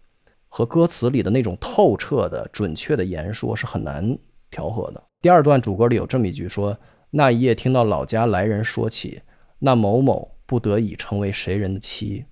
[0.49, 4.19] 和歌词里的那种透彻的准确的言说是很难
[4.51, 5.03] 调和的。
[5.23, 6.77] 第二段主歌里有这么一句说
[7.11, 9.23] ：“那一夜听到老家来人说起，
[9.61, 12.27] 那某某不得已成为谁人的妻。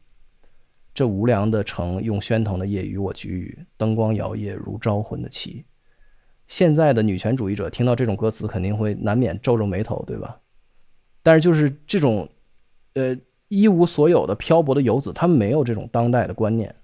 [0.96, 5.62] 这无良的城用喧腾的夜与我举语，灯光摇曳如招魂的旗。”
[6.48, 10.40] 现在的女权主义者听到这种歌词，肯定会难免皱皱眉头，对吧？
[11.22, 12.26] 但是就是这种，
[12.94, 13.14] 呃，
[13.48, 16.74] 一无所有的漂泊的游子，他们没有这种当代的观念，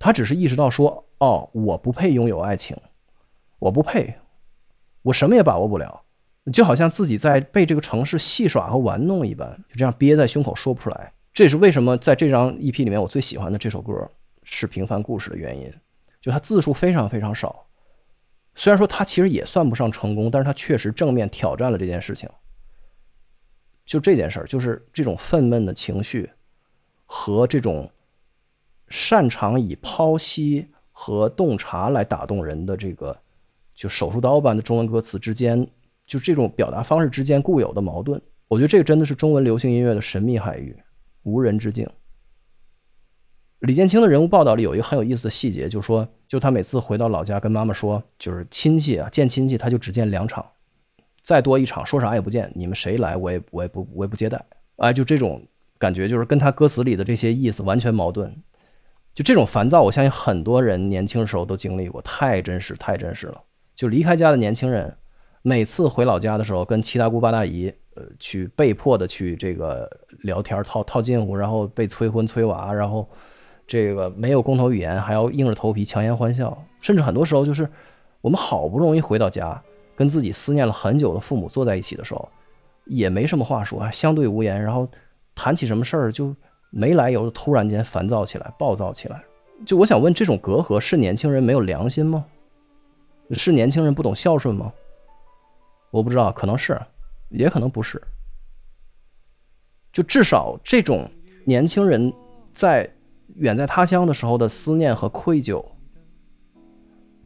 [0.00, 2.76] 他只是意识到说：“哦，我不配拥有爱情，
[3.60, 4.14] 我不配。”
[5.02, 6.02] 我什么也把握不了，
[6.52, 11.12] 就好像自己在被这个城市戏耍和玩弄一般，就这样憋在胸口说不出来。
[11.32, 14.10] 这是为什么在这张 EP 里面我最喜欢的这首歌
[14.42, 15.72] 是《平凡故事》的原因。
[16.20, 17.66] 就它字数非常非常少，
[18.54, 22.28] 虽然说它其实也算不上成功，但是它确实正面挑战了这件事情。
[23.84, 26.30] 就这件事儿，就是这种愤懑的情绪
[27.06, 27.90] 和这种
[28.88, 33.18] 擅长以剖析和洞察来打动人的这个。
[33.74, 35.66] 就手术刀般的中文歌词之间，
[36.06, 40.76] 就这种表达方式之间固有的矛盾，我觉得这个真的是中文流行音乐的神秘海域，
[41.22, 41.88] 无人之境。
[43.60, 50.44] 李建清的人物报道里有一个很有意思的细节，就说，就他每次回到老家跟妈妈说，就是亲戚啊见亲戚他就只见两场，
[51.22, 54.44] 再多一场说啥也不见，你们谁来我也我也不我也不接待，
[54.78, 55.46] 哎，就这种
[55.78, 58.36] 感觉，就是跟他歌词里的这些意思完全矛盾。
[59.14, 63.42] 就这种烦躁，我相信很多人年轻时候都经历过，太真实太真实了。
[63.76, 64.96] 就离开家的年轻人，
[65.42, 69.90] 每次回老家的时候，跟七大姑八大姨，呃，去被迫的去这个
[70.22, 73.06] 聊天套套近乎，然后被催婚催娃，然后
[73.66, 77.68] 这个没有共同语言，还要硬着头皮强颜欢笑，甚至很多时候就是
[78.20, 79.62] 我们好不容易回到家，
[79.94, 82.28] 跟自己思念了很久的父母坐在一起的时候，
[82.86, 84.88] 也没什么话说，相对无言，然后
[85.34, 86.34] 谈起什么事儿就
[86.70, 89.22] 没来由的突然间烦躁起来，暴躁起来。
[89.66, 92.24] 就我想问，这种隔阂是年轻人没有良心吗？
[93.30, 94.72] 是年轻人不懂孝顺吗？
[95.90, 96.80] 我不知道，可能是，
[97.32, 98.00] 也可能不是。
[99.92, 101.10] 就至少这种
[101.44, 102.12] 年轻人
[102.54, 102.90] 在
[103.36, 105.64] 远在他乡的时候的思念和愧疚，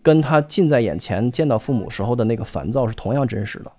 [0.03, 3.73] 跟他近在眼前见到父母时候的那个烦躁是同样真实的。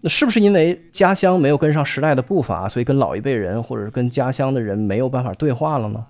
[0.00, 6.06] 那是不是因为家乡没有跟上时代的步伐，所以跟老一辈人或者是跟家乡的人没有办法对话了呢？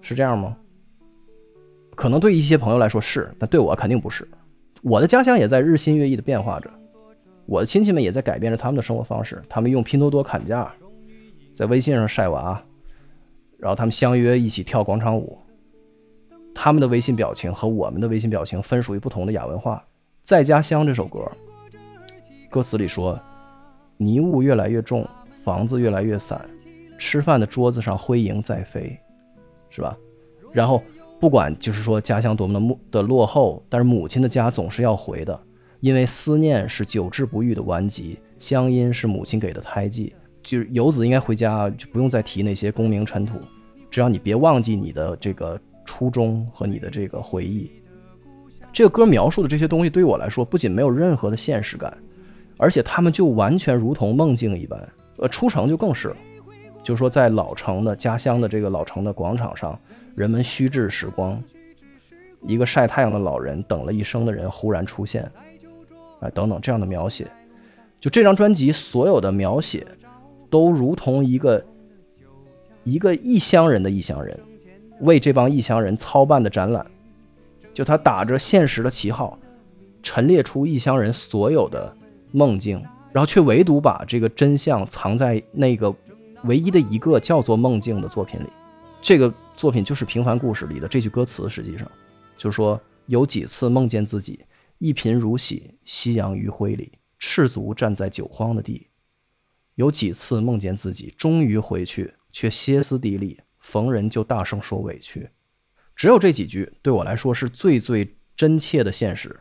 [0.00, 0.56] 是这样吗？
[1.96, 4.26] 可能对一些朋友来说是，但对我肯定不是。
[4.82, 6.70] 我的家乡也在日新月异的变化着，
[7.48, 9.42] 我的亲戚们也在改变着他们的生活方式。
[9.48, 10.70] 他们用拼多多砍价，
[11.50, 12.62] 在微信上晒娃，
[13.56, 15.38] 然后他们相约一起跳广场舞。
[16.54, 19.82] 他们的微信表情和我们的微信表情分属于不同的亚文化。
[20.22, 21.20] 在家乡这首歌，
[22.50, 23.18] 歌词里说
[23.96, 25.08] ：“泥雾越来越重，
[25.42, 26.38] 房子越来越散，
[26.98, 28.94] 吃饭的桌子上灰蝇在飞，
[29.70, 29.96] 是吧？”
[30.52, 30.82] 然后
[31.18, 35.40] 不管就是说家乡多么的落的落后，但是母亲的家总是要回的，
[35.80, 40.14] 因为思念是久治不愈的顽疾，乡音是母亲给的胎记。
[40.42, 43.38] 就是游子应该回家，就不用再提那些功名尘土，
[43.90, 47.70] 只要你别忘记你的这个初衷和你的这个回忆。
[48.72, 51.96] 这个歌描述的这些东西，对于我来说，不仅没有任何的现实感，
[52.56, 54.88] 而且他们就完全如同梦境一般。
[55.18, 56.16] 呃，出城就更是了，
[56.82, 59.78] 就说在老城的家乡的这个老城的广场上，
[60.14, 61.42] 人们虚掷时光，
[62.46, 65.30] 一个晒太阳的老人等了一生的人忽然出现，
[66.20, 67.30] 哎，等等这样的描写，
[68.00, 69.86] 就这张专辑所有的描写，
[70.50, 71.64] 都如同一个
[72.84, 74.38] 一个异乡人的异乡人，
[75.00, 76.84] 为这帮异乡人操办的展览。
[77.72, 79.38] 就他打着现实的旗号，
[80.02, 81.94] 陈列出异乡人所有的
[82.32, 85.94] 梦境，然后却唯独把这个真相藏在那个
[86.42, 88.46] 唯一的一个叫做梦境的作品里。
[89.00, 91.88] 这个作品就是《平凡故事》里的这句歌词，实际上
[92.36, 94.40] 就说，有几次梦见自己
[94.78, 98.86] 一贫如洗，夕阳余晖里，赤足站在酒荒的地；
[99.74, 105.28] 有几次梦见自己终于回去，却歇斯底里，逢人就大声说委屈。
[105.96, 109.40] 只有这几句对我来说是最最真切的现实，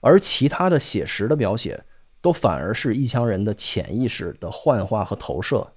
[0.00, 1.84] 而其他的写实的描写
[2.22, 5.74] 都反而是异乡人的潜意识的幻化和投射。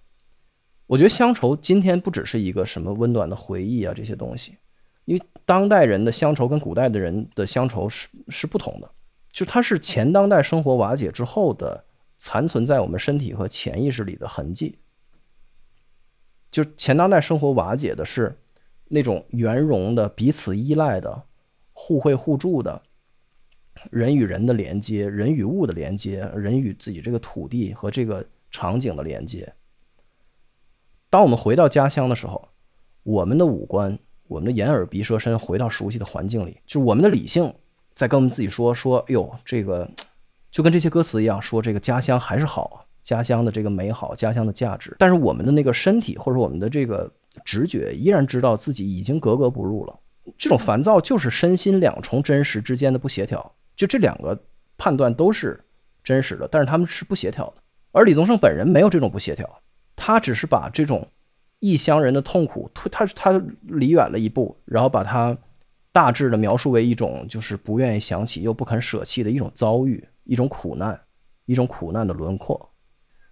[0.87, 4.57] 我觉得乡愁今天不只是一个什么温暖的回忆啊这些东西，
[5.03, 8.89] 因为当代人的乡愁跟古代的人的乡愁是是不同的，
[9.31, 11.85] 就它是前当代生活瓦解之后的
[12.17, 14.77] 残存在我们身体和潜意识里的痕迹。
[16.51, 18.37] 就前当代生活瓦解的是。
[18.93, 21.23] 那种圆融的、彼此依赖的、
[21.71, 22.81] 互惠互助的，
[23.89, 29.53] 人与人的连接、人与物的连接、人与自己这个土地和这个场景的连接。
[31.09, 32.49] 当我们回到家乡的时候，
[33.03, 37.55] 我们的五官、我们的眼耳鼻舌身回到熟悉的环境里，就我们的理性
[37.93, 39.89] 在跟我们自己说：“说，哎呦，这个
[40.51, 47.11] 就跟这些歌词一样，说这个家乡还是好，家乡的这个美好，家乡的价值。”但是我们的那个身体或者我们的这个。
[47.45, 49.97] 直觉依然知道自己已经格格不入了，
[50.37, 53.55] 这种烦躁就是身心两重真实之间的不协调。
[53.73, 54.37] 就这两个
[54.77, 55.57] 判断都是
[56.03, 57.53] 真实的，但是他们是不协调的。
[57.93, 59.49] 而李宗盛本人没有这种不协调，
[59.95, 61.07] 他只是把这种
[61.59, 65.37] 异乡人的痛苦推他他离远了一步，然后把他
[65.91, 70.99] 大致的描述为一种就是不愿意想起又不肯舍弃的一种遭遇，一种苦难，
[71.45, 72.69] 一种苦难的轮廓。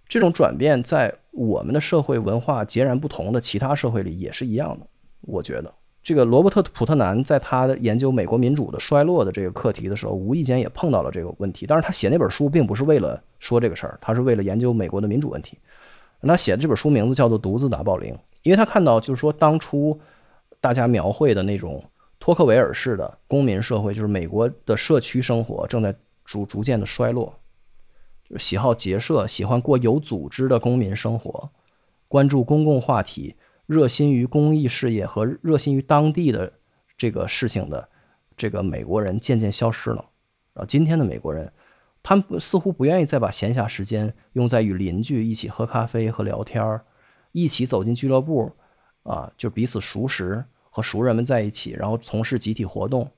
[0.06, 4.86] 这种转变在我们的社会文化截然不同的其他社会里也是一样的。
[5.20, 11.64] 我觉得，这个罗伯特·普特南在他的研究美国民主的衰落的这个课题的时候，无意间也碰到了这个问题。
[11.66, 15.56] 当然，他写那本书并不是为了说这个事儿，他是为了研究美国的民主问题。
[16.22, 19.98] 他写的这本书名字叫做《独自打保龄》，因为他看到就是说，当初
[20.60, 21.82] 大家描绘的那种
[22.20, 25.92] 托克维尔式的公民社会，就是美国的社区生活正在
[26.24, 27.34] 逐逐渐的衰落。
[28.36, 31.50] 喜好结社，喜欢过有组织的公民生活，
[32.06, 33.34] 关注公共话题，
[33.66, 36.52] 热心于公益事业和热心于当地的
[36.96, 37.88] 这个事情的
[38.36, 40.04] 这个美国人渐渐消失了。
[40.52, 41.50] 啊，今天的美国人，
[42.02, 46.84] 他们似乎不愿意再把闲暇时间用在与邻居一起喝咖啡和聊天儿，
[47.32, 48.52] 一起走进俱乐部，
[49.04, 53.10] 啊，就彼此熟识，和熟人们在一起，然后从事集体活动。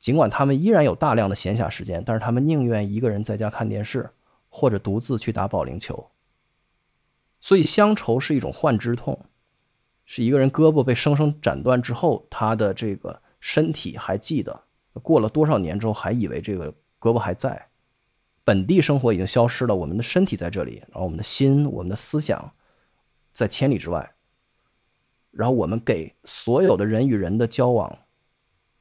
[0.00, 4.10] 尽管他们依然有大量的闲暇时间，但是他们宁愿一个人在家看电视。
[4.54, 6.10] 或者独自去打保龄球，
[7.40, 9.18] 所以乡愁是一种幻肢痛，
[10.04, 14.64] 是一个人胳膊被生生斩断之后，他的这个身体还记得，
[15.02, 16.70] 过了多少年之后还以为这个
[17.00, 17.66] 胳膊还在，
[18.44, 22.52] 本地生活已经消失了，我们的身体在这里，然后我们的心、我们的思想
[23.32, 24.14] 在千里之外，
[25.32, 27.98] 然后我们给所有的人与人的交往，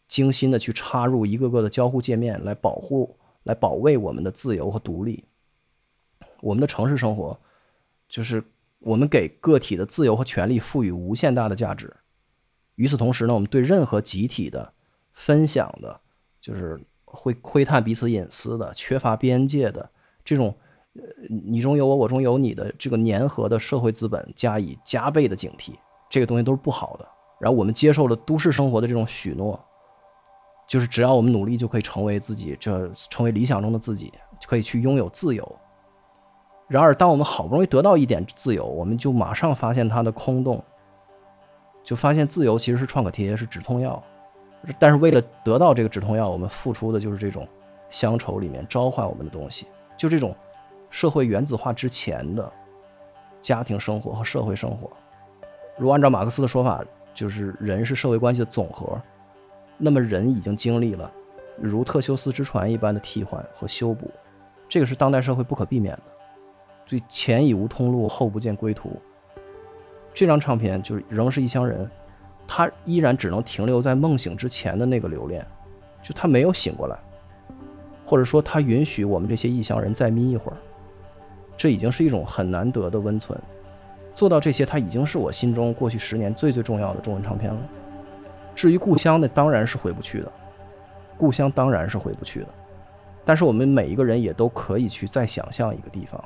[0.08, 5.24] 精心的去插入一个个的交互界面，来保护、来保卫我们的自由和独立。
[6.42, 7.40] 我们的城市生活，
[8.10, 8.44] 就是
[8.80, 11.96] 我们给个体的自由和权利赋予无限大的价值。
[12.76, 14.74] 与此同时呢，我们对任何集体的
[15.14, 16.02] 分享的，
[16.42, 19.90] 就是会窥探彼此隐私的、缺乏边界的
[20.26, 20.54] 这种
[20.96, 25.76] 呃你中有我，我中有你的这个粘合的社会资本加以加倍的警惕。
[26.12, 27.08] 这个东西都是不好的。
[27.40, 29.60] 然后我们接受了都市生活的这种许诺，
[30.68, 35.60] 就是只要我们努力就可以成为自己，这成为理想中的自己，就可以去拥有自由。
[36.68, 40.64] 然而，当我们好不容易得到一点自由，我们就马上发现它的空洞，
[41.84, 44.02] 就发现自由其实是创可贴，是止痛药。
[44.78, 47.48] 但是为了得到这个止痛药，我们付出的就是这种
[47.90, 49.66] 乡愁里面召唤我们的东西，
[49.98, 50.36] 就这种
[50.92, 52.50] 社会原子化之前的
[53.42, 54.90] 家庭生活和社会生活。
[55.82, 59.02] 如果按照马克思的说法，就是人是社会关系的总和，
[59.80, 61.12] 那么人已经经历了
[61.60, 64.12] 如特修斯之船一般的替换和修补，
[64.70, 66.04] 这个是当代社会不可避免的。
[66.86, 69.02] 所以前已无通路，后不见归途。
[70.14, 71.90] 这张唱片就是仍是异乡人，
[72.48, 75.44] 他依然只能停留在梦醒之前的那个留恋，
[76.04, 76.96] 就他没有醒过来，
[78.06, 80.58] 或者说他允许我们这些异乡人再眯一会儿，
[81.58, 83.36] 这已经是一种很难得的温存。
[84.14, 87.60] 做到这些，它已经是我心中过去十年最最重要的中文唱片了。
[88.54, 90.32] 至于故乡，那当然是回不去的，
[91.18, 92.48] 故乡当然是回不去的。
[93.24, 96.22] 但是我们每一个人也都可以去再想象一个地方，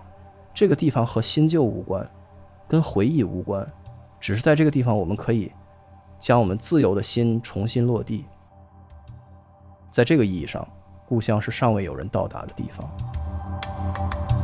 [0.54, 2.08] 这个地方和新旧无关，
[2.68, 3.68] 跟回忆无关，
[4.20, 5.52] 只是在这个地方，我们可以
[6.20, 8.26] 将我们自由的心重新落地。
[9.92, 10.68] 在这个意义上，
[11.08, 14.35] 故乡是尚未有人到达的地方。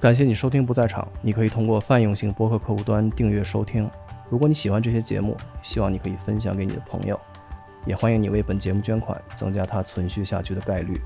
[0.00, 1.06] 感谢你收听不在场。
[1.20, 3.90] 你可以通过泛用型播客客户端订阅收听。
[4.30, 7.18] 如果你喜欢这些节目，希望你可以分享给你的朋友，
[7.84, 11.00] 也欢迎你为本节目捐款，增加它存续下去的概率。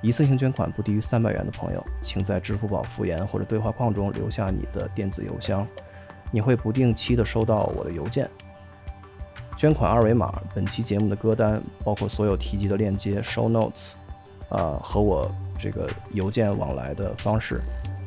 [0.00, 5.66] 一次性捐款不低于三百元的朋友，请在支付宝复言或者对话框中留下你的电子邮箱，
[6.30, 8.30] 你会不定期的收到我的邮件。
[9.56, 13.94] 捐款二维码、本期节目的歌单，包括所有提及的链接、show notes，
[14.50, 15.28] 啊，和我
[15.58, 17.60] 这个邮件往来的方式。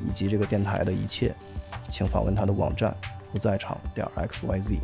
[0.08, 1.34] 以及这个电台的一切，
[1.90, 2.96] 请访问他的网站
[3.32, 4.80] 不在场点 x y z，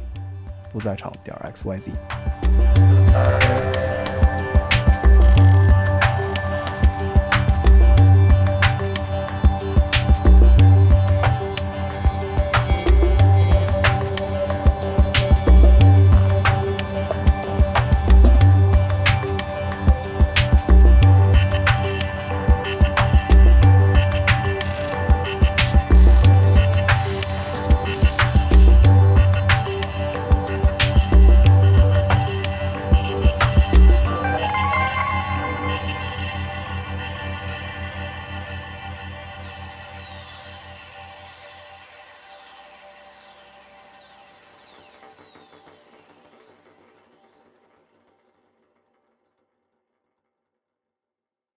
[0.72, 1.92] 不在场点 x y z。